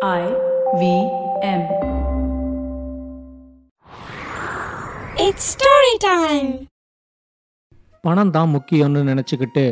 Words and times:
I 0.00 0.24
V 0.78 0.82
M. 1.44 1.62
It's 5.16 5.44
story 5.54 5.94
time. 6.04 6.50
பணம் 8.04 8.30
தான் 8.30 8.52
முக்கியம்னு 8.54 9.00
நினச்சிக்கிட்டு 9.02 9.64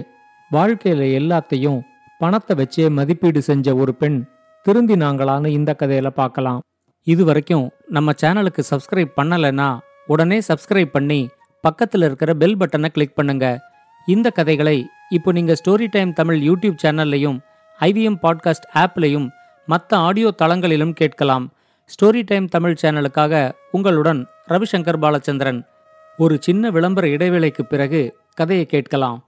வாழ்க்கையில் 0.51 1.05
எல்லாத்தையும் 1.19 1.79
பணத்தை 2.21 2.55
வச்சே 2.55 2.87
மதிப்பீடு 2.91 3.43
செஞ்ச 3.43 3.77
ஒரு 3.77 3.95
பெண் 3.95 4.19
திருந்தினாங்களான்னு 4.67 5.55
இந்த 5.59 5.77
கதையில 5.79 6.11
பார்க்கலாம் 6.17 6.61
இது 7.07 7.25
வரைக்கும் 7.25 7.67
நம்ம 7.89 8.17
சேனலுக்கு 8.23 8.65
சப்ஸ்கிரைப் 8.71 9.17
பண்ணலைன்னா 9.21 9.69
உடனே 10.07 10.41
சப்ஸ்கிரைப் 10.49 10.95
பண்ணி 10.99 11.21
பக்கத்தில் 11.65 12.03
இருக்கிற 12.03 12.33
பெல் 12.35 12.59
பட்டனை 12.59 12.89
கிளிக் 12.89 13.15
பண்ணுங்க 13.15 13.47
இந்த 14.09 14.31
கதைகளை 14.31 14.79
இப்போ 15.11 15.33
நீங்கள் 15.33 15.61
ஸ்டோரி 15.63 15.89
டைம் 15.89 16.13
தமிழ் 16.13 16.41
யூடியூப் 16.43 16.83
சேனல்லையும் 16.83 17.39
ஐவிஎம் 17.79 18.21
பாட்காஸ்ட் 18.23 18.71
ஆப்லையும் 18.75 19.29
மற்ற 19.68 19.98
ஆடியோ 20.00 20.30
தளங்களிலும் 20.42 20.94
கேட்கலாம் 20.94 21.46
ஸ்டோரி 21.90 22.22
டைம் 22.24 22.48
தமிழ் 22.50 22.80
சேனலுக்காக 22.82 23.34
உங்களுடன் 23.72 24.22
ரவிசங்கர் 24.48 25.00
பாலச்சந்திரன் 25.00 25.60
ஒரு 26.20 26.36
சின்ன 26.40 26.70
விளம்பர 26.70 27.06
இடைவேளைக்கு 27.08 27.66
பிறகு 27.66 28.02
கதையை 28.36 28.66
கேட்கலாம் 28.68 29.20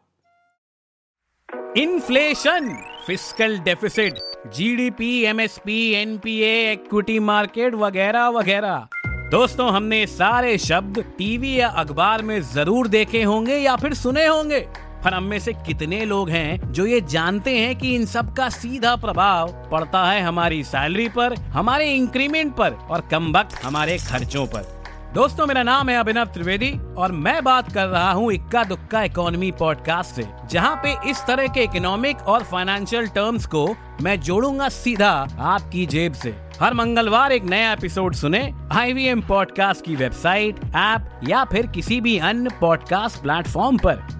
inflation 1.76 2.64
fiscal 3.04 3.58
deficit 3.60 4.14
GDP 4.50 5.10
MSP 5.24 5.78
NPA 5.94 6.52
equity 6.72 7.18
market 7.22 7.76
वगैरह 7.78 8.28
वगैरह 8.30 8.76
दोस्तों 9.32 9.70
हमने 9.72 10.06
सारे 10.10 10.58
शब्द 10.60 11.00
टीवी 11.18 11.54
या 11.54 11.68
अखबार 11.78 12.22
में 12.24 12.40
जरूर 12.50 12.88
देखे 12.90 13.22
होंगे 13.24 13.58
या 13.60 13.76
फिर 13.78 13.94
सुने 13.96 14.26
होंगे 14.28 14.60
पर 15.05 15.15
हम 15.15 15.25
में 15.25 15.39
से 15.39 15.53
कितने 15.67 16.05
लोग 16.05 16.31
हैं 16.31 16.73
जो 16.73 16.87
ये 16.87 17.01
जानते 17.01 17.59
हैं 17.59 17.77
कि 17.79 17.95
इन 17.95 18.07
सब 18.07 18.33
का 18.37 18.49
सीधा 18.49 18.95
प्रभाव 18.97 19.53
पड़ता 19.73 20.05
है 20.07 20.23
हमारी 20.23 20.63
सैलरी 20.65 21.09
पर, 21.09 21.35
हमारे 21.51 21.93
इंक्रीमेंट 21.95 22.57
पर 22.57 22.73
और 22.91 23.09
कम 23.11 23.33
वक्त 23.37 23.65
हमारे 23.65 23.99
खर्चों 23.99 24.47
पर। 24.47 24.77
दोस्तों, 25.15 25.47
मेरा 25.47 25.63
नाम 25.63 25.89
है 25.89 25.97
अभिनव 25.97 26.25
त्रिवेदी 26.25 26.71
और 26.99 27.13
मैं 27.13 27.43
बात 27.45 27.73
कर 27.73 27.87
रहा 27.87 28.11
हूँ 28.13 28.33
इक्का 28.33 28.65
दुक्का 28.65 29.03
इकोनॉमी 29.03 29.51
पॉडकास्ट 29.53 30.15
से, 30.15 30.27
जहाँ 30.51 30.75
पे 30.77 30.95
इस 31.11 31.25
तरह 31.27 31.47
के 31.47 31.63
इकोनॉमिक 31.63 32.27
और 32.29 32.43
फाइनेंशियल 32.43 33.07
टर्म्स 33.07 33.47
को 33.47 33.67
मैं 34.03 34.21
जोड़ूँगा 34.21 34.69
सीधा 34.69 35.11
आपकी 35.39 35.87
जेब 35.87 36.13
से। 36.13 36.35
हर 36.61 36.75
मंगलवार 36.75 37.33
एक 37.33 37.45
नया 37.45 37.73
एपिसोड 37.73 38.15
सुने 38.15 38.49
आईवीएम 38.73 39.21
पॉडकास्ट 39.21 39.85
की 39.85 39.97
वेबसाइट 39.97 40.65
ऐप 40.67 41.21
या 41.25 41.45
फिर 41.45 41.67
किसी 41.67 42.01
भी 42.01 42.19
अन्य 42.19 42.51
पॉडकास्ट 42.61 43.23
प्लेटफॉर्म 43.23 43.77
पर। 43.77 44.18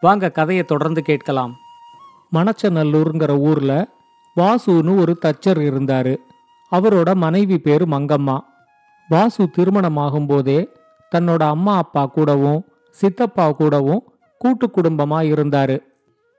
வாங்க 0.00 0.30
கதையை 0.30 0.64
தொடர்ந்து 0.64 1.02
கேட்கலாம். 1.02 1.56
மணச்சநல்லூருங்கிற 2.32 3.38
ஊர்ல 3.38 3.88
வாசுன்னு 4.36 5.00
ஒரு 5.00 5.18
தச்சர் 5.24 5.60
இருந்தாரு. 5.70 6.16
அவரோட 6.72 7.14
மனைவி 7.14 7.58
பேரு 7.58 7.86
மங்கம்மா. 7.86 8.38
வாசு 9.08 9.48
திருமணமாகும் 9.56 10.26
போதே 10.26 10.68
தன்னோட 11.14 11.42
அம்மா 11.42 11.76
அப்பா 11.76 12.06
கூடவும் 12.06 12.64
சித்தப்பா 12.90 13.52
கூடவும் 13.52 14.02
கூட்டு 14.38 14.70
குடும்பமா 14.76 15.18
இருந்தாரு. 15.32 15.78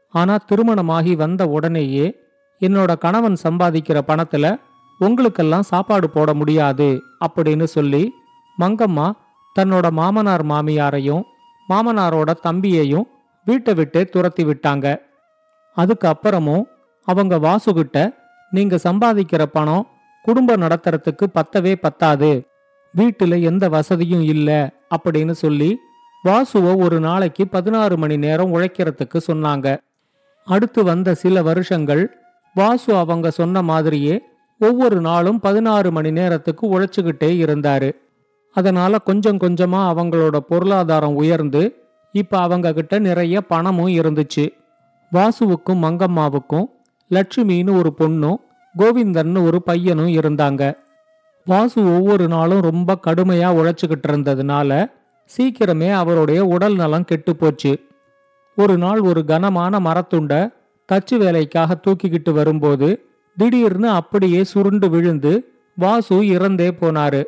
ஆனா 0.09 0.37
திருமணமாகி 0.37 1.15
வந்த 1.15 1.47
உடனேயே 1.47 2.15
என்னோட 2.61 2.97
கணவன் 2.97 3.37
சம்பாதிக்கிற 3.43 3.99
பணத்துல 4.07 4.55
உங்களுக்கெல்லாம் 4.97 5.61
சாப்பாடு 5.61 6.09
போட 6.09 6.33
முடியாது 6.33 7.01
அப்படின்னு 7.25 7.63
சொல்லி 7.63 8.13
மங்கம்மா 8.59 9.11
தன்னோட 9.59 9.91
மாமனார் 9.91 10.45
மாமியாரையும் 10.45 11.23
மாமனாரோட 11.69 12.33
தம்பியையும் 12.43 13.07
வீட்டை 13.49 13.73
விட்டே 13.73 14.05
துரத்தி 14.05 14.45
விட்டாங்க. 14.45 15.01
அதுக்கப்புறமும் 15.75 16.63
அவங்க 17.03 17.39
வாசுகிட்ட 17.39 18.15
நீங்க 18.49 18.75
சம்பாதிக்கிற 18.75 19.43
பணம் 19.43 19.87
குடும்பம் 20.23 20.61
நடத்துறதுக்கு 20.61 21.25
பத்தவே 21.33 21.75
பத்தாது. 21.75 22.45
வீட்டுல 22.97 23.41
எந்த 23.41 23.69
வசதியும் 23.69 24.21
இல்ல 24.21 24.71
அப்படின்னு 24.95 25.31
சொல்லி 25.31 25.77
வாசுவ 26.25 26.81
ஒரு 26.83 26.99
நாளைக்கு 26.99 27.47
பதினாறு 27.47 27.97
மணி 27.97 28.17
நேரம் 28.17 28.53
உழைக்கிறதுக்கு 28.53 29.19
சொன்னாங்க. 29.27 29.77
அடுத்து 30.45 30.83
வந்த 30.83 31.13
சில 31.13 31.41
வருஷங்கள் 31.41 32.17
வாசு 32.53 32.95
அவங்க 32.95 33.29
சொன்ன 33.29 33.61
மாதிரியே 33.61 34.21
ஒவ்வொரு 34.59 35.01
நாளும் 35.01 35.39
பதினாறு 35.39 35.91
மணி 35.91 36.11
நேரத்துக்கு 36.11 36.79
உழைச்சுக்கிட்டே 36.79 37.31
இருந்தாரு. 37.45 37.91
அதனால 38.53 38.97
கொஞ்சம் 38.97 39.37
கொஞ்சமா 39.37 39.79
அவங்களோட 39.91 40.37
பொருளாதாரம் 40.37 41.15
உயர்ந்து 41.15 41.78
இப்ப 42.11 42.37
அவங்க 42.37 42.73
கிட்ட 42.73 42.99
நிறைய 42.99 43.41
பணமும் 43.41 43.87
இருந்துச்சு. 43.87 44.49
வாசுவுக்கும் 45.13 45.83
மங்கம்மாவுக்கும் 45.83 46.65
லட்சுமின்னு 47.09 47.77
ஒரு 47.77 47.93
பொண்ணும் 47.97 48.35
கோவிந்தன்னு 48.77 49.43
ஒரு 49.43 49.61
பையனும் 49.61 50.07
இருந்தாங்க. 50.07 50.77
வாசு 51.45 51.95
ஒவ்வொரு 51.95 52.27
நாளும் 52.27 52.61
ரொம்ப 52.61 52.97
கடுமையா 53.07 53.49
உழைச்சுக்கிட்டு 53.59 54.07
இருந்ததுனால 54.07 54.91
சீக்கிரமே 55.37 55.91
அவருடைய 55.93 56.45
உடல் 56.45 56.75
நலம் 56.75 57.05
கெட்டு 57.05 57.35
போச்சு. 57.35 57.79
ஒரு 58.55 58.77
நாள் 58.77 58.99
ஒரு 58.99 59.25
கனமான 59.25 59.79
மரத்துண்ட 59.79 60.53
தச்சு 60.91 61.17
வேலைக்காக 61.17 61.79
தூக்கிக்கிட்டு 61.87 62.31
வரும்போது 62.31 63.05
திடீர்னு 63.37 63.89
அப்படியே 63.89 64.43
சுருண்டு 64.43 64.89
விழுந்து 64.89 65.53
வாசு 65.75 66.15
இறந்தே 66.15 66.71
போனாரு. 66.81 67.23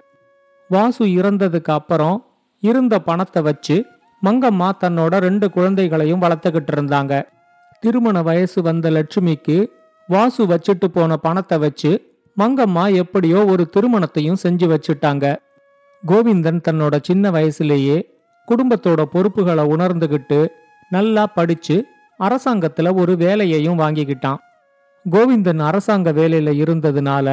வாசு 0.69 1.05
இறந்ததுக்கு 1.05 1.71
அப்புறம் 1.71 2.25
இருந்த 2.59 2.99
பணத்தை 2.99 3.43
வச்சு 3.43 3.85
மங்கம்மா 4.25 4.69
தன்னோட 4.83 5.13
ரெண்டு 5.17 5.49
குழந்தைகளையும் 5.49 6.21
வளர்த்துக்கிட்டு 6.21 6.71
இருந்தாங்க. 6.75 7.13
திருமண 7.79 8.21
வயசு 8.21 8.61
வந்த 8.61 8.89
லட்சுமிக்கு 8.89 9.67
வாசு 10.07 10.45
வச்சுட்டு 10.45 10.87
போன 10.93 11.17
பணத்தை 11.17 11.57
வச்சு 11.57 11.91
மங்கம்மா 12.37 12.93
எப்படியோ 12.93 13.45
ஒரு 13.45 13.69
திருமணத்தையும் 13.73 14.41
செஞ்சு 14.43 14.67
வச்சுட்டாங்க. 14.73 15.35
கோவிந்தன் 16.07 16.61
தன்னோட 16.67 16.95
சின்ன 17.01 17.31
வயசுலேயே 17.31 17.97
குடும்பத்தோட 18.47 19.01
பொறுப்புகளை 19.01 19.63
உணர்ந்துகிட்டு 19.65 20.47
நல்லா 20.89 21.25
படிச்சு 21.27 21.85
அரசாங்கத்துல 22.19 22.95
ஒரு 22.95 23.17
வேலையையும் 23.17 23.79
வாங்கிக்கிட்டான். 23.79 24.39
கோவிந்தன் 25.05 25.59
அரசாங்க 25.59 26.11
வேலையில 26.11 26.49
இருந்ததுனால 26.63 27.27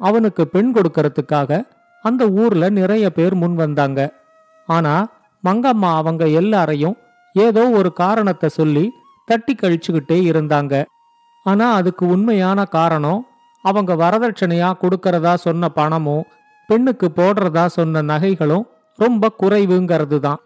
அவனுக்கு 0.00 0.48
பெண் 0.48 0.72
கொடுக்கறதுக்காக 0.74 1.60
அந்த 2.02 2.28
ஊர்ல 2.28 2.68
நிறைய 2.68 3.10
பேர் 3.10 3.34
முன் 3.34 3.54
வந்தாங்க. 3.54 4.00
ஆனா 4.68 4.94
மங்கம்மா 5.44 5.90
அவங்க 6.00 6.28
எல்லாரையும் 6.40 6.96
ஏதோ 7.32 7.70
ஒரு 7.70 7.92
காரணத்தை 7.92 8.48
சொல்லி 8.48 8.84
தட்டி 9.28 9.54
கழிச்சுக்கிட்டே 9.54 10.18
இருந்தாங்க. 10.30 10.84
ஆனா 11.46 11.66
அதுக்கு 11.72 12.04
உண்மையான 12.06 12.64
காரணம் 12.64 13.20
அவங்க 13.64 13.92
வரதட்சணையா 13.94 14.70
கொடுக்கறதா 14.82 15.34
சொன்ன 15.34 15.68
பணமும் 15.68 16.26
பெண்ணுக்கு 16.68 17.06
போடுறதா 17.16 17.66
சொன்ன 17.66 18.02
நகைகளும் 18.02 18.66
ரொம்ப 18.98 19.30
குறைவுங்கிறது 19.42 20.18
தான் 20.18 20.40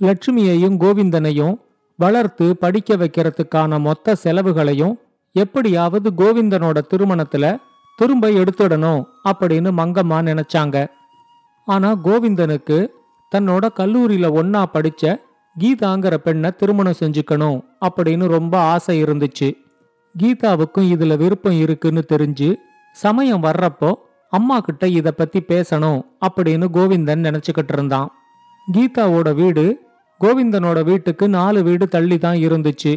லட்சுமியையும் 0.00 0.76
கோவிந்தனையும் 0.82 1.54
வளர்த்து 1.98 2.46
படிக்க 2.56 2.96
வைக்கிறதுக்கான 2.96 3.78
மொத்த 3.80 4.14
செலவுகளையும் 4.14 4.94
எப்படியாவது 5.32 6.08
கோவிந்தனோட 6.16 6.78
திருமணத்துல 6.90 7.56
திரும்ப 7.98 8.28
எடுத்துடணும் 8.30 9.02
அப்படின்னு 9.28 9.70
மங்கம்மா 9.80 10.18
நினைச்சாங்க. 10.28 10.76
ஆனா 11.68 11.88
கோவிந்தனுக்கு 12.04 12.78
தன்னோட 13.34 13.64
கல்லூரியில 13.78 14.26
ஒன்னா 14.40 14.62
படிச்ச 14.74 15.04
கீதாங்கிற 15.56 16.14
பெண்ணை 16.14 16.50
திருமணம் 16.50 17.00
செஞ்சுக்கணும் 17.00 17.58
அப்படின்னு 17.86 18.26
ரொம்ப 18.26 18.54
ஆசை 18.72 19.02
இருந்துச்சு. 19.04 19.48
கீதாவுக்கும் 20.14 20.90
இதுல 20.94 21.16
விருப்பம் 21.16 21.58
இருக்குன்னு 21.58 22.02
தெரிஞ்சு 22.12 22.48
சமயம் 22.96 23.42
வர்றப்போ 23.42 23.90
அம்மா 24.32 24.60
கிட்ட 24.60 24.84
இத 24.88 25.08
பத்தி 25.10 25.40
பேசணும் 25.48 26.00
அப்படின்னு 26.26 26.66
கோவிந்தன் 26.76 27.24
நினைச்சுக்கிட்டு 27.26 27.72
இருந்தான். 27.72 28.08
கீதாவோட 28.74 29.34
வீடு 29.34 29.64
கோவிந்தனோட 30.20 30.78
வீட்டுக்கு 30.84 31.28
நாலு 31.28 31.62
வீடு 31.62 31.88
தள்ளி 31.88 32.18
தான் 32.18 32.36
இருந்துச்சு. 32.36 32.92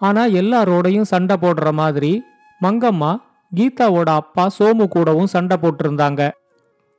ஆனா 0.00 0.22
எல்லாரோடையும் 0.40 1.10
சண்டை 1.12 1.36
போடுற 1.40 1.72
மாதிரி 1.72 2.12
மங்கம்மா 2.60 3.12
கீதாவோட 3.52 4.08
அப்பா 4.22 4.44
சோமு 4.58 4.86
கூடவும் 4.88 5.32
சண்டை 5.34 5.56
போட்டிருந்தாங்க. 5.62 6.30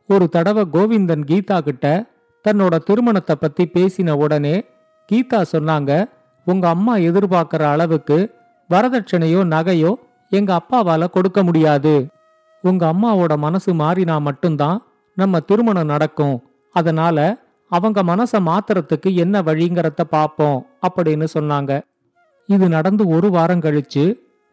ஒரு 0.09 0.25
தடவை 0.29 0.63
கோவிந்தன் 0.73 1.25
கீதா 1.31 1.57
கிட்ட 1.59 1.85
தன்னோட 2.47 2.75
திருமணத்தை 2.87 3.35
பத்தி 3.39 3.63
பேசின 3.73 4.15
உடனே 4.23 4.55
கீதா 5.09 5.39
சொன்னாங்க 5.53 5.91
உங்க 6.47 6.65
அம்மா 6.69 6.93
எதிர்பார்க்கிற 7.09 7.63
அளவுக்கு 7.71 8.17
வரதட்சணையோ 8.69 9.41
நகையோ 9.53 9.91
எங்க 10.31 10.51
அப்பாவால 10.59 11.09
கொடுக்க 11.09 11.39
முடியாது. 11.43 11.93
உங்க 12.63 12.83
அம்மாவோட 12.93 13.33
மனசு 13.37 13.71
மாறினா 13.73 14.15
மட்டும்தான் 14.21 14.77
நம்ம 15.17 15.39
திருமணம் 15.39 15.91
நடக்கும். 15.93 16.37
அதனால 16.75 17.17
அவங்க 17.71 17.99
மனச 18.03 18.39
மாத்துறதுக்கு 18.49 19.09
என்ன 19.15 19.41
வழிங்கிறத 19.41 20.01
பாப்போம் 20.11 20.59
அப்படின்னு 20.87 21.27
சொன்னாங்க. 21.33 21.71
இது 22.49 22.65
நடந்து 22.69 23.03
ஒரு 23.07 23.29
வாரம் 23.29 23.61
கழிச்சு 23.61 24.05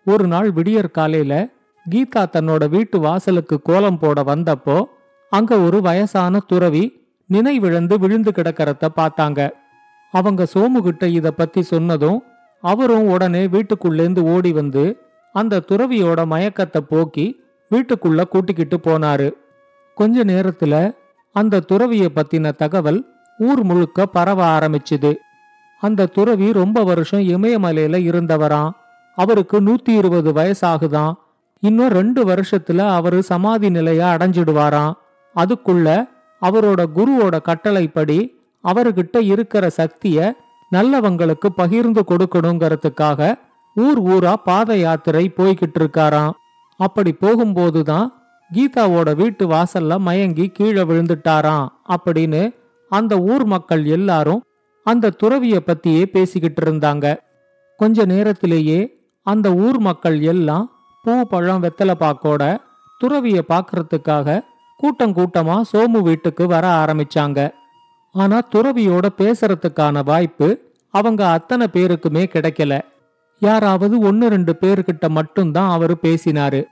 ஒரு 0.06 0.24
நாள் 0.26 0.48
விடியற் 0.50 0.94
காலையில 0.98 1.34
கீதா 1.86 2.22
தன்னோட 2.34 2.62
வீட்டு 2.68 2.96
வாசலுக்கு 2.98 3.56
கோலம் 3.62 3.98
போட 3.98 4.18
வந்தப்போ 4.22 4.76
அங்க 5.32 5.58
ஒரு 5.58 5.78
வயசான 5.82 6.40
துறவி 6.46 6.84
நினைவிழந்து 7.32 7.98
விழுந்து 7.98 8.32
கிடக்கறத 8.34 8.88
பார்த்தாங்க. 8.96 9.50
அவங்க 10.12 10.46
சோமுகிட்ட 10.54 11.04
இத 11.04 11.30
பத்தி 11.30 11.62
சொன்னதும் 11.62 12.22
அவரும் 12.60 13.06
உடனே 13.06 13.46
வீட்டுக்குள்ளேந்து 13.46 14.20
ஓடி 14.20 14.52
வந்து 14.52 14.98
அந்த 15.32 15.62
துறவியோட 15.68 16.24
மயக்கத்தை 16.24 16.78
போக்கி 16.78 17.42
வீட்டுக்குள்ள 17.70 18.24
கூட்டிக்கிட்டு 18.24 18.76
போனாரு. 18.76 19.32
கொஞ்ச 19.94 20.24
நேரத்துல 20.24 20.94
அந்த 21.32 21.62
துறவிய 21.68 22.08
பத்தின 22.14 22.52
தகவல் 22.54 23.04
ஊர் 23.38 23.62
முழுக்க 23.62 24.06
பரவ 24.06 24.58
ஆரம்பிச்சுது. 24.58 25.14
அந்த 25.80 26.06
துறவி 26.06 26.52
ரொம்ப 26.52 26.84
வருஷம் 26.84 27.20
இமயமலையில 27.20 27.98
இருந்தவராம். 28.10 28.70
அவருக்கு 29.14 29.60
நூத்தி 29.60 29.88
இருபது 29.88 30.32
வயசாகுதாம். 30.32 31.12
இன்னும் 31.60 31.88
ரெண்டு 31.88 32.24
வருஷத்துல 32.24 32.78
அவரு 32.78 33.22
சமாதி 33.22 33.70
நிலைய 33.70 34.16
அடைஞ்சிடுவாராம். 34.18 34.92
அதுக்குள்ள 35.36 36.08
அவரோட 36.46 36.82
குருவோட 36.96 37.36
கட்டளைப்படி 37.42 38.18
அவர்கிட்ட 38.64 39.16
இருக்கிற 39.32 39.64
சக்திய 39.76 40.18
நல்லவங்களுக்கு 40.72 41.48
பகிர்ந்து 41.56 42.02
கொடுக்கணுங்கிறதுக்காக 42.08 43.34
ஊர் 43.76 44.00
ஊரா 44.12 44.32
பாத 44.44 44.76
யாத்திரை 44.76 45.24
போய்கிட்டு 45.36 45.78
இருக்காராம். 45.78 46.34
அப்படி 46.80 47.12
போகும்போதுதான் 47.20 48.06
கீதாவோட 48.50 49.08
வீட்டு 49.16 49.44
வாசல்ல 49.48 49.98
மயங்கி 49.98 50.46
கீழே 50.48 50.82
விழுந்துட்டாராம் 50.82 51.66
அப்படின்னு 51.88 52.42
அந்த 52.90 53.14
ஊர் 53.32 53.44
மக்கள் 53.44 53.84
எல்லாரும் 53.96 54.42
அந்த 54.86 55.12
துறவிய 55.22 55.56
பத்தியே 55.66 56.02
பேசிக்கிட்டு 56.04 56.60
இருந்தாங்க. 56.64 57.06
கொஞ்ச 57.80 58.04
நேரத்திலேயே 58.04 58.80
அந்த 59.26 59.48
ஊர் 59.64 59.78
மக்கள் 59.78 60.18
எல்லாம் 60.32 60.66
பூ 61.02 61.12
பழம் 61.24 61.62
வெத்தலை 61.62 61.94
பாக்கோட 62.00 62.42
துறவிய 63.00 63.40
பாக்குறதுக்காக 63.48 64.28
கூட்டம் 64.76 65.14
கூட்டமா 65.14 65.60
சோமு 65.72 66.00
வீட்டுக்கு 66.02 66.46
வர 66.46 66.84
ஆரம்பிச்சாங்க. 66.84 67.52
ஆனா 68.12 68.38
துறவியோட 68.52 69.06
பேசுறதுக்கான 69.18 70.04
வாய்ப்பு 70.04 70.48
அவங்க 70.94 71.28
அத்தனை 71.28 71.66
பேருக்குமே 71.72 72.24
கிடைக்கல. 72.34 72.80
யாராவது 73.38 73.98
ஒன்னு 73.98 74.28
ரெண்டு 74.28 74.56
பேர்கிட்ட 74.60 75.08
மட்டும்தான் 75.08 75.70
அவரு 75.70 75.96
பேசினாரு. 76.02 76.64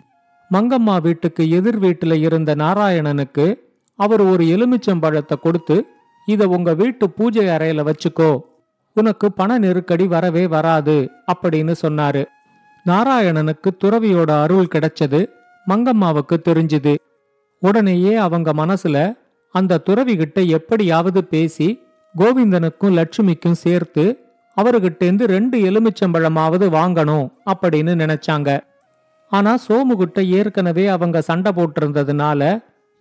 மங்கம்மா 0.53 1.01
வீட்டுக்கு 1.03 1.51
எதிர் 1.51 1.81
வீட்டுல 1.81 2.13
இருந்த 2.13 2.55
நாராயணனுக்கு 2.55 3.47
அவர் 3.99 4.21
ஒரு 4.21 4.45
எலுமிச்சம்பழத்தை 4.45 5.37
கொடுத்து 5.43 5.87
இத 6.27 6.49
உங்க 6.49 6.75
வீட்டு 6.75 7.11
பூஜை 7.11 7.47
அறையில 7.47 7.91
வச்சுக்கோ. 7.91 8.41
உனக்கு 8.93 9.33
பண 9.33 9.59
நெருக்கடி 9.59 10.07
வரவே 10.07 10.47
வராது 10.47 11.11
அப்படின்னு 11.33 11.75
சொன்னாரு. 11.83 12.25
நாராயணனுக்கு 12.87 13.69
துறவியோட 13.85 14.31
அருள் 14.43 14.73
கிடைச்சது 14.75 15.21
மங்கம்மாவுக்கு 15.69 16.37
தெரிஞ்சுது. 16.49 16.95
உடனேயே 17.63 18.13
அவங்க 18.27 18.51
மனசுல 18.53 18.99
அந்த 19.55 19.81
துறவிகிட்ட 19.87 20.39
எப்படியாவது 20.57 21.21
பேசி 21.25 21.69
கோவிந்தனுக்கும் 22.19 22.97
லட்சுமிக்கும் 22.99 23.61
சேர்த்து 23.65 24.05
அவர்கிட்டேந்து 24.57 25.25
ரெண்டு 25.35 25.59
எலுமிச்சம்பழமாவது 25.59 26.67
வாங்கணும் 26.77 27.27
அப்படின்னு 27.53 27.93
நினைச்சாங்க. 28.03 28.49
ஆனா 29.33 29.53
சோமுகிட்ட 29.67 30.21
ஏற்கனவே 30.39 30.85
அவங்க 30.87 31.21
சண்டை 31.21 31.53
போட்டிருந்ததுனால 31.53 32.41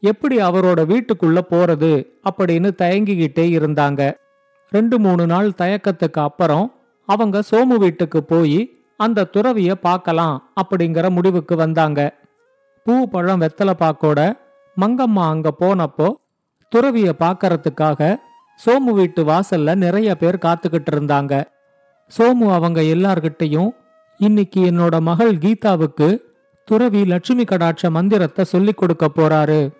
எப்படி 0.03 0.37
அவரோட 0.37 0.81
வீட்டுக்குள்ள 0.91 1.39
போறது 1.49 1.91
அப்படின்னு 2.29 2.69
தயங்கிக்கிட்டே 2.81 3.45
இருந்தாங்க. 3.57 4.01
ரெண்டு 4.71 4.99
மூணு 4.99 5.23
நாள் 5.25 5.49
தயக்கத்துக்கு 5.57 6.21
அப்புறம் 6.27 6.65
அவங்க 7.09 7.37
சோமு 7.49 7.75
வீட்டுக்கு 7.83 8.19
போய் 8.23 8.59
அந்த 8.99 9.27
துறவிய 9.33 9.73
பார்க்கலாம் 9.87 10.35
அப்படிங்கிற 10.61 11.09
முடிவுக்கு 11.09 11.55
வந்தாங்க. 11.55 11.99
பூ 12.85 12.93
பழம் 13.07 13.41
வெத்தலை 13.41 13.73
பாக்கோட 13.79 14.19
மங்கம்மா 14.77 15.23
அங்க 15.29 15.49
போனப்போ 15.59 16.07
துறவிய 16.71 17.09
பார்க்கறதுக்காக 17.19 18.17
சோமு 18.65 18.91
வீட்டு 18.93 19.23
வாசல்ல 19.23 19.75
நிறைய 19.75 20.15
பேர் 20.15 20.37
காத்துக்கிட்டு 20.41 20.91
இருந்தாங்க. 20.91 21.43
சோமு 22.17 22.53
அவங்க 22.53 22.81
எல்லார்கிட்டையும் 22.81 23.69
இன்னைக்கு 24.17 24.71
என்னோட 24.71 25.01
மகள் 25.01 25.33
கீதாவுக்கு 25.37 26.21
துறவி 26.67 27.05
லட்சுமி 27.05 27.43
கடாட்ச 27.43 27.89
மந்திரத்தை 27.89 28.45
சொல்லிக் 28.45 28.77
கொடுக்க 28.77 29.11
போறாரு. 29.15 29.73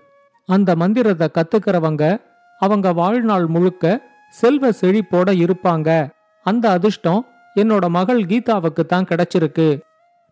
அந்த 0.45 0.75
மந்திரத்தை 0.75 1.27
கத்துக்கிறவங்க 1.33 2.19
அவங்க 2.59 2.93
வாழ்நாள் 2.93 3.45
முழுக்க 3.45 4.01
செல்வ 4.29 4.69
செழிப்போட 4.69 5.29
இருப்பாங்க. 5.43 5.89
அந்த 6.43 6.69
அதிர்ஷ்டம் 6.69 7.27
என்னோட 7.55 7.89
மகள் 7.89 8.21
கீதாவுக்கு 8.25 8.85
தான் 8.85 9.05
கிடைச்சிருக்கு. 9.05 9.79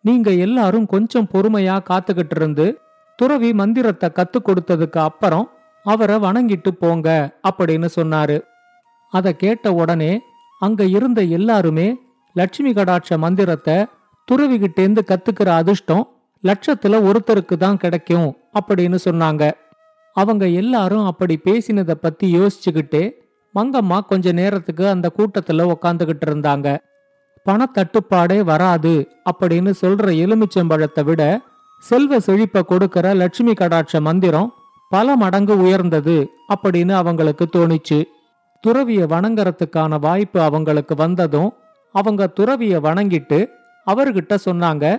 நீங்க 0.01 0.31
எல்லாரும் 0.31 0.85
கொஞ்சம் 0.85 1.27
பொறுமையா 1.33 1.79
காத்துக்கிட்டு 1.89 2.35
இருந்து 2.35 2.81
துறவி 3.19 3.49
மந்திரத்தை 3.59 4.07
கத்து 4.17 4.39
கொடுத்ததுக்கு 4.39 4.99
அப்புறம் 5.09 5.45
அவரை 5.85 6.15
வணங்கிட்டு 6.25 6.71
போங்க 6.81 7.07
அப்படின்னு 7.49 7.87
சொன்னாரு. 7.95 8.37
அதை 9.13 9.31
கேட்ட 9.43 9.73
உடனே 9.73 10.11
அங்க 10.61 10.83
இருந்த 10.97 11.19
எல்லாருமே 11.37 11.87
லட்சுமி 12.35 12.71
கடாட்ச 12.73 13.17
மந்திரத்தை 13.17 13.77
துறவிகிட்டேந்து 14.27 15.01
கத்துக்கிற 15.11 15.49
அதிர்ஷ்டம் 15.61 16.05
லட்சத்துல 16.43 16.99
ஒருத்தருக்கு 17.07 17.55
தான் 17.57 17.79
கிடைக்கும் 17.83 18.29
அப்படின்னு 18.59 18.97
சொன்னாங்க. 19.07 19.43
அவங்க 20.15 20.45
எல்லாரும் 20.61 21.05
அப்படி 21.05 21.35
பேசினதை 21.45 21.95
பத்தி 22.03 22.27
யோசிச்சுக்கிட்டே 22.37 23.03
மங்கம்மா 23.55 23.97
கொஞ்ச 24.11 24.31
நேரத்துக்கு 24.39 24.85
அந்த 24.87 25.07
கூட்டத்துல 25.17 25.65
உக்காந்துகிட்டு 25.73 26.25
இருந்தாங்க. 26.29 26.67
பணத்தட்டுப்பாடே 27.45 28.39
வராது 28.51 28.93
அப்படின்னு 29.29 29.71
சொல்ற 29.81 30.05
எலுமிச்சம்பழத்தை 30.23 31.03
விட 31.03 31.23
செல்வ 31.83 32.17
செழிப்ப 32.17 32.61
கொடுக்கற 32.69 33.15
லட்சுமி 33.15 33.53
கடாட்ச 33.53 34.01
மந்திரம் 34.01 34.53
பல 34.89 35.15
மடங்கு 35.15 35.57
உயர்ந்தது 35.57 36.31
அப்படின்னு 36.53 36.91
அவங்களுக்கு 36.91 37.47
தோணிச்சு. 37.55 38.03
துறவிய 38.67 39.01
வணங்கறதுக்கான 39.05 39.99
வாய்ப்பு 39.99 40.41
அவங்களுக்கு 40.41 40.95
வந்ததும் 40.95 41.53
அவங்க 41.91 42.31
துறவிய 42.39 42.79
வணங்கிட்டு 42.79 43.47
அவர்கிட்ட 43.87 44.37
சொன்னாங்க 44.45 44.97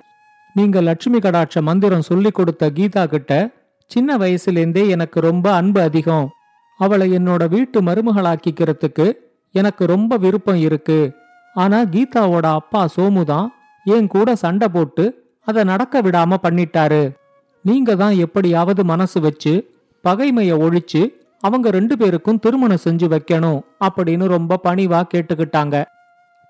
நீங்க 0.53 0.81
லட்சுமி 0.81 1.19
கடாட்ச 1.19 1.63
மந்திரம் 1.63 2.03
சொல்லி 2.03 2.31
கொடுத்த 2.31 2.71
கீதா 2.71 3.07
கிட்ட 3.07 3.51
சின்ன 3.87 4.17
வயசுலேருந்தே 4.17 4.89
எனக்கு 4.89 5.21
ரொம்ப 5.21 5.53
அன்பு 5.53 5.81
அதிகம். 5.81 6.29
அவளை 6.77 7.13
என்னோட 7.17 7.49
வீட்டு 7.49 7.83
மருமகளாக்கிக்கிறதுக்கு 7.83 9.13
எனக்கு 9.53 9.87
ரொம்ப 9.87 10.17
விருப்பம் 10.17 10.57
இருக்கு. 10.57 11.13
ஆனா 11.55 11.83
கீதாவோட 11.83 12.47
அப்பா 12.61 12.89
சோமு 12.97 13.25
தான் 13.25 13.53
என் 13.85 14.07
கூட 14.07 14.37
சண்டை 14.37 14.69
போட்டு 14.69 15.20
அதை 15.45 15.65
நடக்க 15.65 16.03
விடாம 16.03 16.37
பண்ணிட்டாரு. 16.43 17.17
நீங்க 17.63 17.97
தான் 17.97 18.15
எப்படியாவது 18.15 18.85
மனசு 18.85 19.21
வச்சு 19.21 19.75
பகைமைய 20.05 20.57
ஒழிச்சு 20.57 21.09
அவங்க 21.41 21.71
ரெண்டு 21.71 21.97
பேருக்கும் 21.99 22.39
திருமணம் 22.39 22.79
செஞ்சு 22.85 23.17
வைக்கணும் 23.17 23.61
அப்படின்னு 23.81 24.25
ரொம்ப 24.25 24.59
பணிவா 24.65 25.03
கேட்டுக்கிட்டாங்க. 25.15 25.85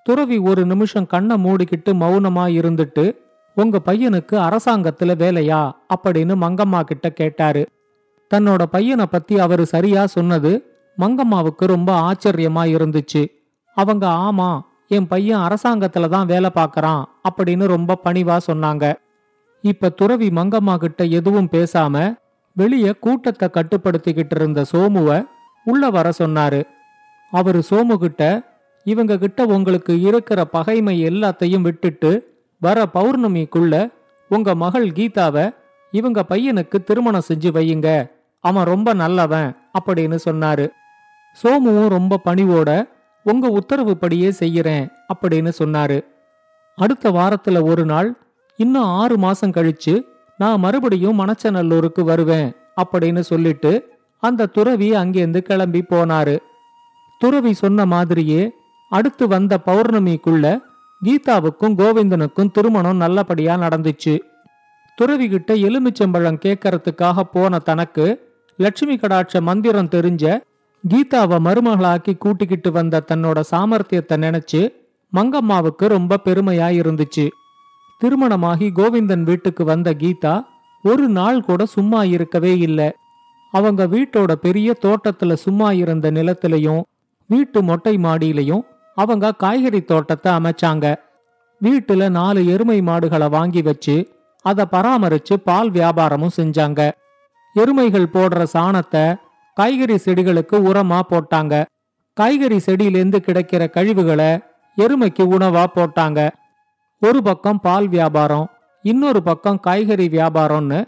துறவி 0.02 0.38
ஒரு 0.38 0.66
நிமிஷம் 0.66 1.06
கண்ணை 1.06 1.44
மூடிக்கிட்டு 1.44 1.92
மௌனமா 1.92 2.44
இருந்துட்டு 2.60 3.16
உங்க 3.54 3.80
பையனுக்கு 3.86 4.32
அரசாங்கத்துல 4.32 5.14
வேலையா? 5.14 5.70
அப்படின்னு 5.96 6.34
மங்கம்மா 6.40 6.80
கிட்ட 6.80 7.10
கேட்டாரு. 7.10 7.68
தன்னோட 8.34 8.62
பையனை 8.62 9.06
பத்தி 9.06 9.38
அவரு 9.38 9.66
சரியா 9.66 10.06
சொன்னது 10.06 10.78
மங்கம்மாவுக்கு 10.98 11.66
ரொம்ப 11.66 12.12
ஆச்சரியமா 12.12 12.62
இருந்துச்சு. 12.76 13.26
அவங்க 13.74 14.06
ஆமா 14.06 14.60
என் 14.96 15.06
பையன் 15.06 15.44
அரசாங்கத்துல 15.46 16.08
தான் 16.08 16.26
வேலை 16.26 16.50
பார்க்கறான் 16.54 17.02
அப்படின்னு 17.28 17.64
ரொம்ப 17.66 17.98
பணிவா 18.04 18.36
சொன்னாங்க. 18.46 18.84
இப்ப 19.64 19.88
துறவி 19.88 20.28
மங்கம்மா 20.28 20.74
கிட்ட 20.76 21.04
எதுவும் 21.18 21.48
பேசாம 21.52 21.94
வெளியே 22.56 22.92
கூட்டத்தை 23.00 23.48
கட்டுப்படுத்திக்கிட்டு 23.52 24.36
இருந்த 24.36 24.64
சோமுவ 24.72 25.08
உள்ள 25.64 25.90
வர 25.90 26.10
சொன்னாரு. 26.18 26.60
அவரு 27.32 27.62
சோமு 27.70 27.96
கிட்ட 27.96 28.22
இவங்க 28.86 29.18
கிட்ட 29.18 29.40
உங்களுக்கு 29.46 30.00
இருக்கிற 30.00 30.40
பகைமை 30.44 30.94
எல்லாத்தையும் 31.04 31.60
விட்டுட்டு 31.60 32.10
வர 32.62 32.86
பௌர்ணமிக்குள்ள 32.94 33.74
உங்க 34.30 34.54
மகள் 34.54 34.88
கீதாவை 34.88 35.44
இவங்க 35.92 36.20
பையனுக்கு 36.28 36.78
திருமணம் 36.84 37.28
செஞ்சு 37.28 37.50
வையுங்க. 37.56 37.88
அவன் 38.44 38.70
ரொம்ப 38.72 38.90
நல்லவன் 38.92 39.48
அப்படின்னு 39.78 40.18
சொன்னாரு. 40.24 40.66
சோமுவும் 41.42 41.88
ரொம்ப 41.88 42.20
பணிவோட 42.24 42.70
உங்க 43.22 43.48
உத்தரவுப்படியே 43.48 44.30
செய்யறேன் 44.40 44.90
அப்படின்னு 45.14 45.52
சொன்னாரு. 45.58 46.04
அடுத்த 46.76 47.10
வாரத்துல 47.10 47.62
ஒரு 47.62 47.84
நாள் 47.84 48.18
இன்னும் 48.56 48.90
ஆறு 49.00 49.18
மாசம் 49.18 49.50
கழிச்சு 49.50 50.02
நான் 50.38 50.58
மறுபடியும் 50.58 51.18
மணச்சநல்லூருக்கு 51.20 52.02
வருவேன் 52.02 52.52
அப்படின்னு 52.82 53.20
சொல்லிட்டு 53.20 53.72
அந்த 54.18 54.46
துறவி 54.46 54.92
அங்கேருந்து 54.92 55.38
கிளம்பி 55.38 55.82
போனாரு. 55.82 56.38
துறவி 57.18 57.52
சொன்ன 57.52 57.86
மாதிரியே 57.86 58.52
அடுத்து 58.88 59.28
வந்த 59.28 59.58
பௌர்ணமிக்குள்ள 59.66 60.60
கீதாவுக்கும் 61.04 61.76
கோவிந்தனுக்கும் 61.80 62.50
திருமணம் 62.50 62.96
நல்லபடியா 62.96 63.56
நடந்துச்சு. 63.56 64.18
துறவிகிட்ட 64.98 65.50
எலுமிச்சம்பழம் 65.66 66.40
கேட்கறதுக்காக 66.44 67.20
போன 67.20 67.58
தனக்கு 67.58 68.06
லட்சுமி 68.56 68.96
கடாட்ச 68.96 69.40
மந்திரம் 69.40 69.88
தெரிஞ்ச 69.88 70.40
கீதாவை 70.84 71.38
மருமகளாக்கி 71.38 72.12
கூட்டிக்கிட்டு 72.18 72.72
வந்த 72.72 73.02
தன்னோட 73.10 73.38
சாமர்த்தியத்தை 73.50 74.16
நினைச்சு 74.16 74.60
மங்கம்மாவுக்கு 75.12 75.86
ரொம்ப 75.86 76.18
பெருமையா 76.24 76.68
இருந்துச்சு. 76.80 77.28
திருமணமாகி 77.98 78.72
கோவிந்தன் 78.74 79.22
வீட்டுக்கு 79.22 79.64
வந்த 79.64 79.94
கீதா 79.94 80.34
ஒரு 80.82 81.08
நாள் 81.08 81.40
கூட 81.42 81.66
சும்மா 81.66 82.04
இருக்கவே 82.04 82.58
இல்லை. 82.58 82.88
அவங்க 83.52 83.86
வீட்டோட 83.86 84.32
பெரிய 84.32 84.76
தோட்டத்துல 84.84 85.32
சும்மா 85.32 85.72
இருந்த 85.72 86.10
நிலத்திலையும் 86.10 86.82
வீட்டு 87.26 87.62
மொட்டை 87.62 87.96
மாடியிலையும் 87.96 88.64
அவங்க 88.94 89.34
காய்கறி 89.34 89.80
தோட்டத்தை 89.84 90.32
அமைச்சாங்க. 90.32 90.94
வீட்டுல 91.62 92.08
நாலு 92.08 92.46
எருமை 92.46 92.82
மாடுகளை 92.82 93.28
வாங்கி 93.28 93.62
வச்சு 93.62 93.96
அதை 94.44 94.64
பராமரிச்சு 94.72 95.34
பால் 95.34 95.70
வியாபாரமும் 95.70 96.36
செஞ்சாங்க. 96.36 96.90
எருமைகள் 97.56 98.12
போடுற 98.12 98.46
சாணத்தை 98.52 99.04
காய்கறி 99.60 99.96
செடிகளுக்கு 100.04 100.56
உரமா 100.70 100.98
போட்டாங்க. 101.10 101.54
காய்கறி 102.16 102.58
செடியிலேருந்து 102.66 103.18
கிடைக்கிற 103.26 103.62
கழிவுகளை 103.76 104.30
எருமைக்கு 104.76 105.24
உணவா 105.34 105.64
போட்டாங்க. 105.74 106.20
ஒரு 107.02 107.22
பக்கம் 107.22 107.60
பால் 107.60 107.88
வியாபாரம் 107.88 108.46
இன்னொரு 108.84 109.20
பக்கம் 109.22 109.58
காய்கறி 109.60 110.06
வியாபாரம்னு 110.08 110.78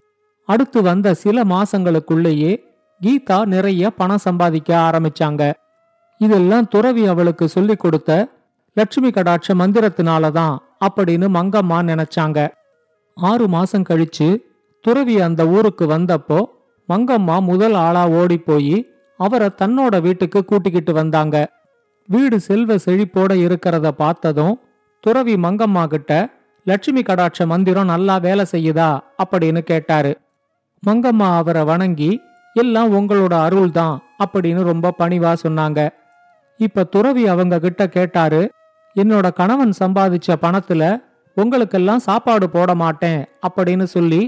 அடுத்து 0.49 0.79
வந்த 0.81 1.13
சில 1.23 1.43
மாசங்களுக்குள்ளேயே 1.43 2.53
கீதா 3.01 3.37
நிறைய 3.53 3.89
பணம் 3.99 4.23
சம்பாதிக்க 4.25 4.69
ஆரம்பிச்சாங்க. 4.87 5.43
இதெல்லாம் 6.17 6.67
துறவி 6.67 7.03
அவளுக்கு 7.13 7.47
சொல்லிக் 7.55 7.79
கொடுத்த 7.79 8.11
லட்சுமி 8.77 9.09
கடாட்ச 9.09 9.55
மந்திரத்தினால 9.61 10.31
தான் 10.31 10.55
அப்படின்னு 10.85 11.27
மங்கம்மா 11.37 11.79
நினைச்சாங்க. 11.91 12.39
ஆறு 13.17 13.47
மாசம் 13.55 13.87
கழிச்சு 13.89 14.29
துறவி 14.85 15.15
அந்த 15.21 15.41
ஊருக்கு 15.55 15.85
வந்தப்போ 15.87 16.39
மங்கம்மா 16.89 17.41
முதல் 17.41 17.73
ஆளா 17.73 18.09
ஓடி 18.09 18.37
போய் 18.37 18.91
அவரை 19.17 19.49
தன்னோட 19.61 20.01
வீட்டுக்கு 20.01 20.45
கூட்டிக்கிட்டு 20.45 20.93
வந்தாங்க. 20.93 21.51
வீடு 22.09 22.39
செல்வ 22.39 22.75
செழிப்போட 22.75 23.31
இருக்கிறத 23.45 23.87
பார்த்ததும் 23.87 24.59
துறவி 24.99 25.35
மங்கம்மா 25.35 25.85
கிட்ட 25.85 26.29
லட்சுமி 26.63 27.01
கடாட்ச 27.01 27.45
மந்திரம் 27.45 27.85
நல்லா 27.85 28.17
வேலை 28.17 28.45
செய்யுதா? 28.51 28.99
அப்படின்னு 29.23 29.59
கேட்டாரு. 29.59 30.17
மங்கம்மா 30.87 31.35
அவரை 31.35 31.63
வணங்கி 31.63 32.21
எல்லாம் 32.53 32.93
உங்களோட 32.93 33.33
அருள் 33.33 33.71
தான் 33.71 34.01
அப்படின்னு 34.23 34.61
ரொம்ப 34.61 34.93
பணிவா 34.99 35.35
சொன்னாங்க. 35.43 35.89
இப்ப 36.57 36.83
துறவி 36.83 37.27
அவங்க 37.27 37.59
கிட்ட 37.59 37.87
கேட்டாரு 37.87 38.51
என்னோட 38.95 39.33
கணவன் 39.33 39.73
சம்பாதிச்ச 39.79 40.35
பணத்துல 40.41 41.01
உங்களுக்கெல்லாம் 41.35 41.97
சாப்பாடு 41.97 42.49
போட 42.49 42.75
மாட்டேன் 42.75 43.25
அப்படின்னு 43.47 43.83
சொல்லி 43.83 44.21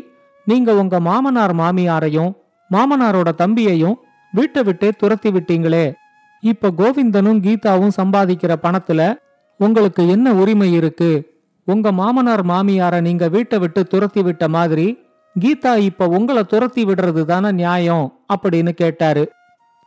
நீங்க 0.48 0.76
உங்க 0.76 1.00
மாமனார் 1.00 1.54
மாமியாரையும் 1.56 2.32
மாமனாரோட 2.72 3.30
தம்பியையும் 3.36 3.96
வீட்டை 4.32 4.64
விட்டே 4.64 4.90
துரத்தி 4.90 5.30
விட்டீங்களே. 5.30 5.94
இப்ப 6.42 6.72
கோவிந்தனும் 6.78 7.40
கீதாவும் 7.40 7.92
சம்பாதிக்கிற 7.98 8.56
பணத்துல 8.64 9.16
உங்களுக்கு 9.58 10.10
என்ன 10.10 10.34
உரிமை 10.34 10.74
இருக்கு? 10.74 11.34
உங்க 11.66 11.92
மாமனார் 11.92 12.46
மாமியார 12.46 13.02
நீங்க 13.02 13.28
வீட்டை 13.28 13.60
விட்டு 13.60 13.86
துரத்தி 13.86 14.22
விட்ட 14.22 14.48
மாதிரி 14.48 14.98
கீதா 15.40 15.78
இப்ப 15.78 16.08
உங்களை 16.08 16.44
துரத்தி 16.44 16.86
விடுறது 16.86 17.26
தானே 17.26 17.52
நியாயம் 17.52 18.20
அப்படின்னு 18.36 18.70
கேட்டாரு. 18.70 19.32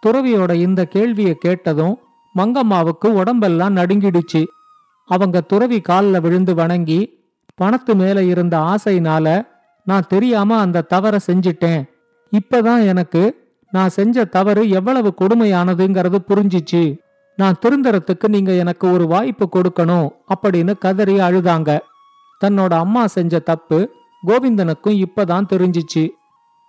துறவியோட 0.07 0.53
இந்த 0.53 0.85
கேள்வியை 0.85 1.35
கேட்டதும் 1.35 1.99
மங்கம்மாவுக்கு 2.37 3.07
உடம்பெல்லாம் 3.07 3.77
நடுங்கிடுச்சு. 3.77 4.45
அவங்க 5.07 5.41
துறவி 5.41 5.81
காலில் 5.81 6.21
விழுந்து 6.21 6.55
வணங்கி 6.55 7.01
பணத்து 7.63 7.95
மேல 7.95 8.23
இருந்த 8.23 8.59
ஆசைனால 8.59 9.47
நான் 9.85 10.07
தெரியாம 10.09 10.59
அந்த 10.59 10.81
தவறை 10.81 11.21
செஞ்சிட்டேன். 11.27 11.85
இப்பதான் 12.33 12.87
எனக்கு 12.87 13.23
நான் 13.71 13.89
செஞ்ச 13.89 14.25
தவறு 14.25 14.69
எவ்வளவு 14.69 15.15
கொடுமையானதுங்கிறது 15.21 16.19
புரிஞ்சிச்சு. 16.29 16.99
நான் 17.37 17.59
திருந்தறதுக்கு 17.61 18.29
நீங்க 18.29 18.53
எனக்கு 18.53 18.93
ஒரு 18.93 19.07
வாய்ப்பு 19.07 19.49
கொடுக்கணும் 19.53 20.09
அப்படின்னு 20.35 20.73
கதறி 20.79 21.19
அழுதாங்க. 21.19 21.79
தன்னோட 22.45 22.73
அம்மா 22.73 23.07
செஞ்ச 23.07 23.39
தப்பு 23.39 23.79
கோவிந்தனுக்கும் 24.27 25.05
இப்பதான் 25.05 25.51
தெரிஞ்சிச்சு. 25.53 26.09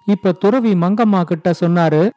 இப்ப 0.05 0.31
துறவி 0.31 0.73
மங்கம்மா 0.73 1.23
கிட்ட 1.23 1.53
சொன்னாரு 1.59 2.09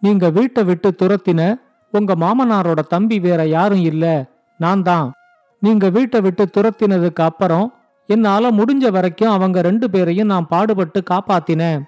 நீங்க 0.00 0.30
வீட்டை 0.30 0.64
விட்டு 0.64 0.94
துரத்தின 1.02 1.60
உங்க 1.90 2.14
மாமனாரோட 2.14 2.80
தம்பி 2.80 3.18
வேற 3.18 3.46
யாரும் 3.46 3.80
இல்ல 3.80 4.32
நான் 4.58 4.82
தான். 4.82 5.12
நீங்க 5.58 5.88
வீட்டை 5.88 6.20
விட்டு 6.20 6.44
துரத்தினதுக்கு 6.44 7.22
அப்புறம் 7.22 7.74
என்னால 8.06 8.50
முடிஞ்ச 8.50 8.90
வரைக்கும் 8.90 9.30
அவங்க 9.30 9.60
ரெண்டு 9.60 9.90
பேரையும் 9.90 10.26
நான் 10.26 10.46
பாடுபட்டு 10.48 11.02
காப்பாத்தினேன். 11.10 11.82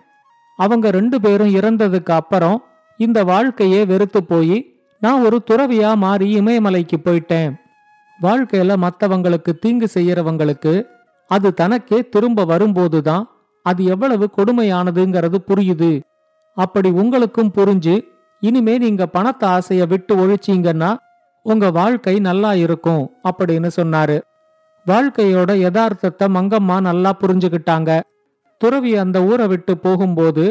அவங்க 0.59 0.91
ரெண்டு 0.91 1.17
பேரும் 1.21 1.55
இறந்ததுக்கு 1.59 2.13
அப்புறம் 2.13 2.59
இந்த 3.01 3.19
வாழ்க்கையே 3.25 3.81
வெறுத்து 3.85 4.21
போய் 4.25 4.59
நான் 5.03 5.25
ஒரு 5.27 5.39
துறவியா 5.51 5.91
மாறி 5.97 6.27
இமயமலைக்கு 6.41 6.97
போயிட்டேன். 7.05 7.51
வாழ்க்கையில 8.23 8.75
மத்தவங்களுக்கு 8.85 9.53
தீங்கு 9.59 9.89
செய்யறவங்களுக்கு 9.95 10.75
அது 11.31 11.49
தனக்கே 11.55 11.99
திரும்ப 12.09 12.45
வரும்போதுதான் 12.45 13.25
அது 13.67 13.85
எவ்வளவு 13.85 14.27
கொடுமையானதுங்கிறது 14.37 15.39
புரியுது. 15.49 15.93
அப்படி 16.57 16.91
உங்களுக்கும் 16.91 17.55
புரிஞ்சு 17.57 17.95
இனிமே 18.43 18.75
நீங்க 18.79 19.07
பணத்தை 19.07 19.47
ஆசைய 19.49 19.83
விட்டு 19.87 20.13
ஒழிச்சீங்கன்னா 20.17 20.91
உங்க 21.47 21.67
வாழ்க்கை 21.71 22.15
நல்லா 22.19 22.55
இருக்கும் 22.55 23.05
அப்படின்னு 23.29 23.69
சொன்னாரு. 23.77 24.17
வாழ்க்கையோட 24.87 25.53
யதார்த்தத்தை 25.57 26.27
மங்கம்மா 26.37 26.77
நல்லா 26.81 27.11
புரிஞ்சுகிட்டாங்க 27.21 27.91
துறவி 28.59 28.97
அந்த 28.97 29.23
ஊரை 29.23 29.47
விட்டு 29.47 29.79
போகும்போது 29.79 30.45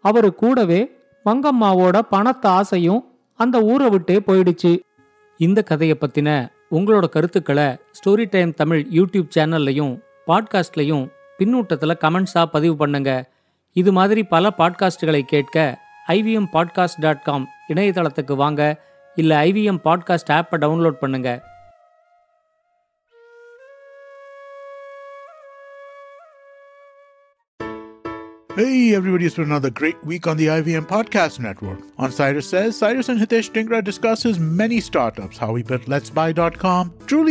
அவரு 0.00 0.34
கூடவே 0.34 0.96
மங்கம்மாவோட 1.24 1.98
பணத்த 2.10 2.48
ஆசையும் 2.48 3.14
அந்த 3.36 3.60
ஊரை 3.60 3.88
விட்டே 3.88 4.16
போயிடுச்சு. 4.26 4.78
இந்த 5.38 5.62
கதையை 5.62 5.96
பத்தின 6.00 6.50
உங்களோட 6.70 7.08
கருத்துக்களை 7.08 7.64
ஸ்டோரி 7.64 8.26
டைம் 8.30 8.54
தமிழ் 8.54 8.86
யூடியூப் 8.90 9.28
சேனல்லையும் 9.36 10.00
பாட்காஸ்ட்லையும் 10.26 11.10
பின்னூட்டத்தில் 11.38 12.00
கமெண்ட்ஸாக 12.00 12.44
பதிவு 12.44 12.76
பண்ணுங்க. 12.76 13.30
இது 13.72 13.92
மாதிரி 13.92 14.24
பல 14.24 14.50
பாட்காஸ்டுகளை 14.58 15.20
கேட்க 15.20 15.78
ஐவிஎம் 16.08 16.48
பாட்காஸ்ட் 16.52 17.00
டாட் 17.00 17.22
காம் 17.22 17.48
இணையதளத்துக்கு 17.68 18.34
வாங்க. 18.36 18.90
இல்லை 19.14 19.52
ஐவிஎம் 19.52 19.80
பாட்காஸ்ட் 19.84 20.30
ஆப்பை 20.30 20.56
டவுன்லோட் 20.58 21.00
பண்ணுங்கள் 21.00 21.40
Hey, 28.54 28.94
everybody, 28.94 29.24
it's 29.24 29.36
been 29.36 29.46
another 29.46 29.70
great 29.70 30.04
week 30.04 30.26
on 30.26 30.36
the 30.36 30.48
IVM 30.48 30.86
Podcast 30.86 31.38
Network. 31.38 31.78
On 31.96 32.12
Cyrus 32.12 32.50
Says, 32.50 32.76
Cyrus 32.76 33.08
and 33.08 33.18
Hitesh 33.18 33.50
Dingra 33.50 33.82
discuss 33.82 34.22
his 34.22 34.38
many 34.38 34.78
startups, 34.78 35.38
how 35.38 35.54
he 35.54 35.62
built 35.62 35.88
Let's 35.88 36.10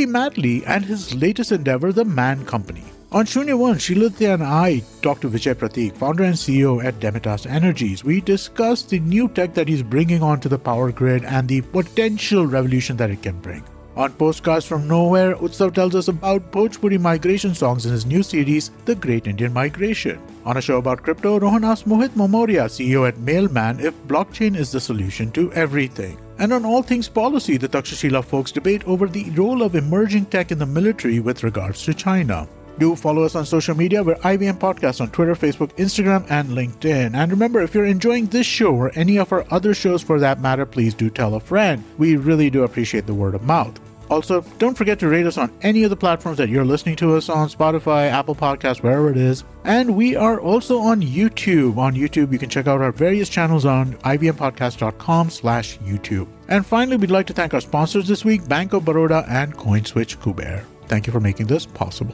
Madly, 0.07 0.65
and 0.65 0.83
his 0.83 1.13
latest 1.13 1.51
endeavor, 1.51 1.93
The 1.93 2.05
Man 2.05 2.43
Company. 2.47 2.83
On 3.11 3.23
Shunya 3.23 3.55
One, 3.55 3.75
Shilithya 3.75 4.33
and 4.33 4.41
I 4.41 4.81
talked 5.03 5.21
to 5.21 5.29
Vijay 5.29 5.53
Pratik, 5.53 5.95
founder 5.95 6.23
and 6.23 6.33
CEO 6.33 6.83
at 6.83 6.99
Demitas 6.99 7.45
Energies. 7.45 8.03
We 8.03 8.21
discussed 8.21 8.89
the 8.89 8.99
new 8.99 9.29
tech 9.29 9.53
that 9.53 9.67
he's 9.67 9.83
bringing 9.83 10.23
onto 10.23 10.49
the 10.49 10.57
power 10.57 10.91
grid 10.91 11.23
and 11.25 11.47
the 11.47 11.61
potential 11.61 12.47
revolution 12.47 12.97
that 12.97 13.11
it 13.11 13.21
can 13.21 13.39
bring. 13.41 13.63
On 13.97 14.09
Postcards 14.13 14.65
from 14.65 14.87
Nowhere, 14.87 15.35
Utsav 15.35 15.73
tells 15.73 15.95
us 15.95 16.07
about 16.07 16.49
Bhojpuri 16.51 16.97
migration 16.97 17.53
songs 17.53 17.85
in 17.85 17.91
his 17.91 18.05
new 18.05 18.23
series, 18.23 18.71
The 18.85 18.95
Great 18.95 19.27
Indian 19.27 19.51
Migration. 19.51 20.17
On 20.45 20.55
a 20.55 20.61
show 20.61 20.77
about 20.77 21.03
crypto, 21.03 21.37
Rohan 21.37 21.65
asks 21.65 21.85
Mohit 21.85 22.11
Momoria, 22.11 22.67
CEO 22.69 23.05
at 23.05 23.17
Mailman, 23.17 23.81
if 23.81 23.93
blockchain 24.07 24.55
is 24.55 24.71
the 24.71 24.79
solution 24.79 25.29
to 25.31 25.51
everything. 25.51 26.17
And 26.39 26.53
on 26.53 26.63
all 26.63 26.81
things 26.81 27.09
policy, 27.09 27.57
the 27.57 27.67
Takshashila 27.67 28.23
folks 28.23 28.53
debate 28.53 28.87
over 28.87 29.07
the 29.07 29.29
role 29.31 29.61
of 29.61 29.75
emerging 29.75 30.27
tech 30.27 30.53
in 30.53 30.57
the 30.57 30.65
military 30.65 31.19
with 31.19 31.43
regards 31.43 31.83
to 31.83 31.93
China. 31.93 32.47
Do 32.77 32.95
follow 32.95 33.23
us 33.23 33.35
on 33.35 33.45
social 33.45 33.75
media. 33.75 34.03
We're 34.03 34.15
IVM 34.15 34.57
Podcast 34.57 35.01
on 35.01 35.11
Twitter, 35.11 35.35
Facebook, 35.35 35.75
Instagram, 35.75 36.25
and 36.29 36.49
LinkedIn. 36.49 37.13
And 37.15 37.31
remember, 37.31 37.61
if 37.61 37.75
you're 37.75 37.85
enjoying 37.85 38.27
this 38.27 38.47
show 38.47 38.73
or 38.73 38.91
any 38.95 39.17
of 39.17 39.31
our 39.31 39.45
other 39.51 39.73
shows 39.73 40.01
for 40.01 40.19
that 40.19 40.41
matter, 40.41 40.65
please 40.65 40.93
do 40.93 41.09
tell 41.09 41.35
a 41.35 41.39
friend. 41.39 41.83
We 41.97 42.15
really 42.15 42.49
do 42.49 42.63
appreciate 42.63 43.05
the 43.05 43.13
word 43.13 43.35
of 43.35 43.43
mouth. 43.43 43.79
Also, 44.09 44.41
don't 44.57 44.77
forget 44.77 44.99
to 44.99 45.07
rate 45.07 45.25
us 45.25 45.37
on 45.37 45.49
any 45.61 45.83
of 45.83 45.89
the 45.89 45.95
platforms 45.95 46.37
that 46.37 46.49
you're 46.49 46.65
listening 46.65 46.97
to 46.97 47.15
us 47.15 47.29
on 47.29 47.47
Spotify, 47.47 48.09
Apple 48.09 48.35
Podcasts, 48.35 48.83
wherever 48.83 49.09
it 49.09 49.15
is. 49.15 49.45
And 49.63 49.95
we 49.95 50.17
are 50.17 50.41
also 50.41 50.79
on 50.79 51.01
YouTube. 51.01 51.77
On 51.77 51.93
YouTube, 51.93 52.33
you 52.33 52.37
can 52.37 52.49
check 52.49 52.67
out 52.67 52.81
our 52.81 52.91
various 52.91 53.29
channels 53.29 53.65
on 53.65 53.93
ivmpodcast.com 53.99 55.29
slash 55.29 55.77
YouTube. 55.79 56.27
And 56.49 56.65
finally, 56.65 56.97
we'd 56.97 57.09
like 57.09 57.27
to 57.27 57.33
thank 57.33 57.53
our 57.53 57.61
sponsors 57.61 58.05
this 58.07 58.25
week, 58.25 58.45
Bank 58.49 58.73
of 58.73 58.83
Baroda 58.83 59.25
and 59.29 59.55
CoinSwitch 59.55 60.17
Kuber. 60.17 60.65
Thank 60.87 61.07
you 61.07 61.13
for 61.13 61.21
making 61.21 61.47
this 61.47 61.65
possible. 61.65 62.13